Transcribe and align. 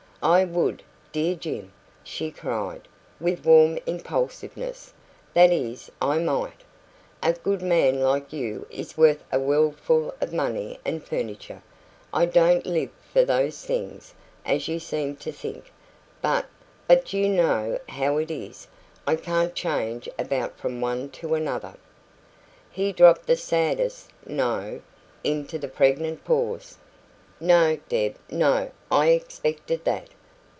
"I 0.23 0.45
would, 0.45 0.83
dear 1.11 1.33
Jim!" 1.33 1.73
she 2.03 2.29
cried, 2.29 2.87
with 3.19 3.43
warm 3.43 3.79
impulsiveness; 3.87 4.93
"that 5.33 5.51
is, 5.51 5.91
I 5.99 6.19
might. 6.19 6.61
A 7.23 7.33
good 7.33 7.63
man 7.63 8.01
like 8.01 8.31
you 8.31 8.67
is 8.69 8.95
worth 8.95 9.23
a 9.31 9.39
worldful 9.39 10.13
of 10.21 10.31
money 10.31 10.79
and 10.85 11.03
furniture. 11.03 11.63
I 12.13 12.27
don't 12.27 12.67
live 12.67 12.91
for 13.11 13.25
those 13.25 13.65
things, 13.65 14.13
as 14.45 14.67
you 14.67 14.77
seem 14.77 15.15
to 15.15 15.31
think; 15.31 15.71
but 16.21 16.45
but 16.87 17.13
you 17.13 17.27
know 17.27 17.79
how 17.89 18.17
it 18.17 18.29
is 18.29 18.67
I 19.07 19.15
can't 19.15 19.55
change 19.55 20.07
about 20.19 20.55
from 20.59 20.81
one 20.81 21.09
to 21.13 21.33
another" 21.33 21.73
He 22.71 22.91
dropped 22.91 23.25
the 23.25 23.35
saddest 23.37 24.11
"No" 24.27 24.81
into 25.23 25.57
the 25.57 25.67
pregnant 25.67 26.23
pause. 26.25 26.77
"No, 27.43 27.79
Deb 27.89 28.17
no; 28.29 28.69
I 28.91 29.07
expected 29.09 29.83
that. 29.85 30.09